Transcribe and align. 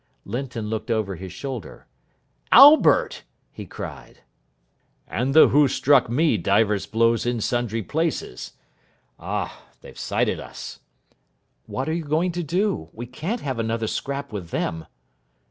Linton 0.25 0.67
looked 0.67 0.89
over 0.89 1.15
his 1.15 1.31
shoulder. 1.31 1.85
"Albert!" 2.51 3.21
he 3.51 3.67
cried. 3.67 4.21
"And 5.07 5.35
the 5.35 5.49
who 5.49 5.67
struck 5.67 6.09
me 6.09 6.37
divers 6.37 6.87
blows 6.87 7.23
in 7.27 7.39
sundry 7.39 7.83
places. 7.83 8.53
Ah, 9.19 9.61
they've 9.81 9.99
sighted 9.99 10.39
us." 10.39 10.79
"What 11.67 11.87
are 11.87 11.93
you 11.93 12.03
going 12.05 12.31
to 12.31 12.41
do? 12.41 12.89
We 12.93 13.05
can't 13.05 13.41
have 13.41 13.59
another 13.59 13.85
scrap 13.85 14.33
with 14.33 14.49
them." 14.49 14.87